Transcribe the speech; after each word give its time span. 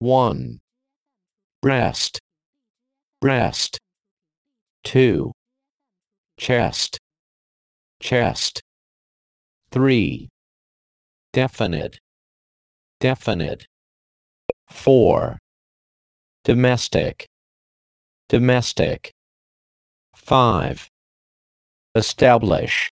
1. 0.00 0.60
Breast, 1.62 2.18
breast. 3.20 3.78
2. 4.84 5.32
Chest, 6.38 6.98
chest. 8.00 8.60
3. 9.70 10.28
Definite, 11.32 11.98
definite. 13.00 13.66
4. 14.68 15.38
Domestic, 16.44 17.26
domestic. 18.28 19.12
5. 20.14 20.88
Establish, 21.94 22.90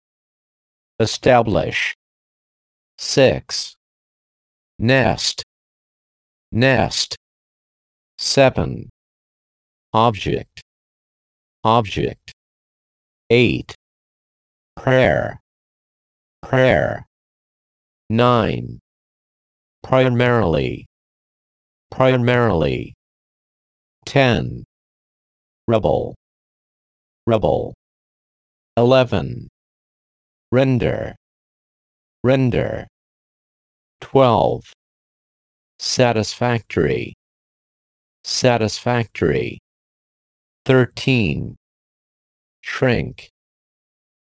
establish. 1.00 1.96
6. 2.98 3.76
Nest, 4.80 5.44
nest. 6.52 7.16
7. 8.18 8.90
Object, 9.94 10.62
object. 11.64 12.32
8. 13.30 13.76
Prayer, 14.76 15.40
prayer. 16.44 17.06
9. 18.10 18.80
Primarily, 19.84 20.86
primarily. 21.90 22.94
10. 24.06 24.64
Rebel, 25.68 26.16
rebel. 27.26 27.74
11. 28.78 29.48
Render, 30.52 31.16
render. 32.24 32.88
12. 34.02 34.74
Satisfactory, 35.84 37.16
satisfactory. 38.24 39.58
13. 40.64 41.56
Shrink, 42.62 43.32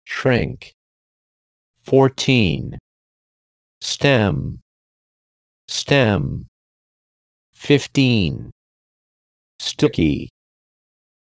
shrink. 0.05 0.73
14. 1.83 2.79
Stem, 3.81 4.61
stem. 5.67 6.47
15. 7.55 8.53
Sticky, 9.59 10.29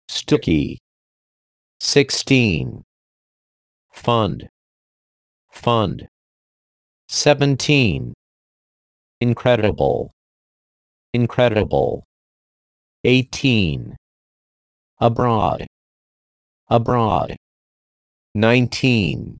sticky. 0.08 0.80
16. 1.80 2.82
Fund, 3.92 4.50
fund. 5.52 6.08
17. 7.08 8.16
Incredible, 9.20 10.12
incredible. 11.14 12.04
18. 13.04 13.96
Abroad, 15.00 15.66
abroad. 16.70 17.36
19. 18.36 19.38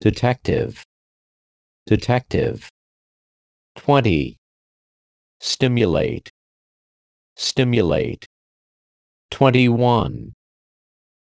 Detective, 0.00 0.84
detective. 1.86 2.68
20. 3.74 4.36
Stimulate, 5.40 6.30
stimulate. 7.36 8.26
21. 9.30 10.32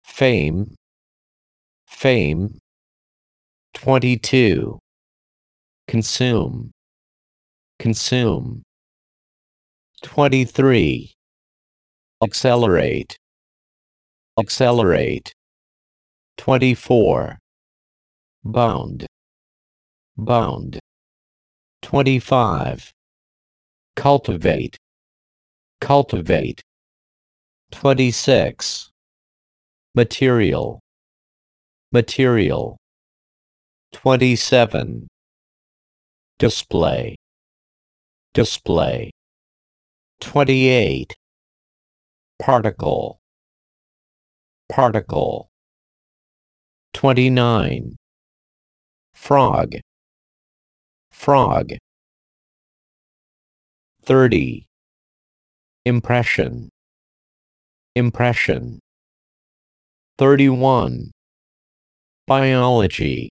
Fame, 0.04 0.76
fame. 1.86 2.58
22. 3.74 4.80
Consume, 5.88 6.72
consume. 7.80 8.62
23. 10.04 11.14
Accelerate, 12.22 13.18
accelerate. 14.38 15.34
24. 16.38 17.38
Bound, 18.44 19.06
bound. 20.18 20.80
25. 21.82 22.92
Cultivate, 23.96 24.78
cultivate. 25.82 26.62
26. 27.72 28.90
Material, 29.96 30.80
material. 31.92 32.78
27. 33.94 35.08
Display, 36.38 37.16
display. 38.40 39.12
28. 40.22 41.14
Particle, 42.42 43.20
particle. 44.70 45.50
29. 46.94 47.98
Frog, 49.14 49.74
frog. 51.12 51.74
30. 54.04 54.66
Impression, 55.86 56.70
impression. 57.94 58.80
31. 60.18 61.12
Biology, 62.26 63.30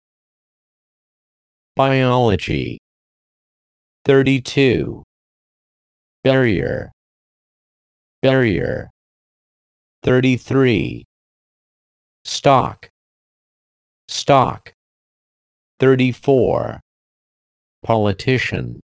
biology. 1.75 2.79
32. 4.09 5.03
Barrier, 6.25 6.91
barrier. 8.23 8.89
33. 10.03 11.05
Stock, 12.25 12.89
stock. 14.09 14.73
34. 15.79 16.81
Politician, 17.83 18.81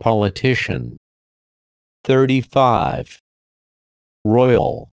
politician. 0.00 0.98
35. 2.04 3.18
Royal, 4.26 4.90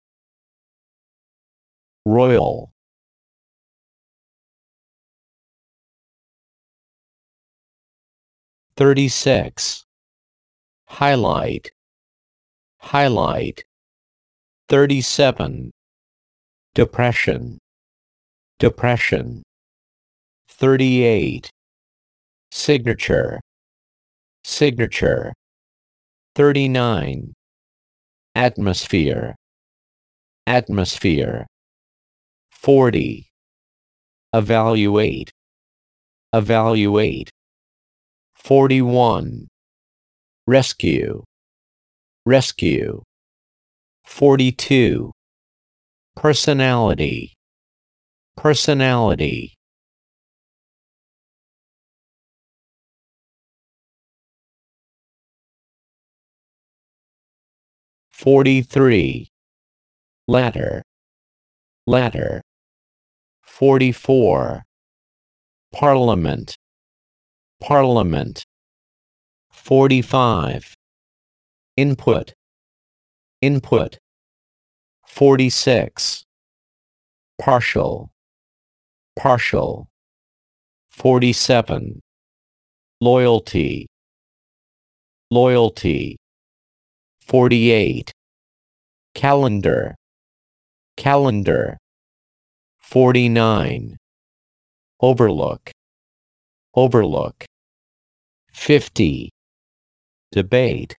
royal. 2.06 2.71
36. 8.76 9.84
Highlight, 10.88 11.70
highlight. 12.78 13.64
37. 14.68 15.70
Depression, 16.74 17.58
depression. 18.58 19.42
38. 20.48 21.50
Signature, 22.50 23.40
signature. 24.44 25.34
39. 26.34 27.34
Atmosphere, 28.34 29.36
atmosphere. 30.46 31.46
40. 32.50 33.28
Evaluate, 34.32 35.30
evaluate. 36.32 37.30
41. 38.44 39.46
Rescue, 40.48 41.22
rescue. 42.26 43.02
42. 44.04 45.12
Personality, 46.16 47.34
personality. 48.36 49.54
Forty-three. 58.10 59.28
Ladder, 60.26 60.82
ladder. 61.86 62.40
Forty-four. 63.42 64.64
Parliament, 65.72 66.56
parliament. 67.62 68.44
Forty-five. 69.50 70.74
Input, 71.76 72.34
input. 73.40 73.98
Forty-six. 75.06 76.24
Partial, 77.40 78.10
partial. 79.16 79.86
Forty-seven. 80.90 82.00
Loyalty, 83.00 83.86
loyalty. 85.30 86.16
48. 87.20 88.12
Calendar, 89.14 89.94
calendar. 90.96 91.78
49. 92.80 93.96
Overlook, 95.00 95.70
overlook. 96.74 97.44
50 98.52 99.30
debate. 100.32 100.96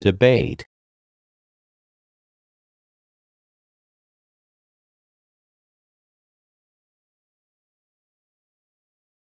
Debate. 0.00 0.66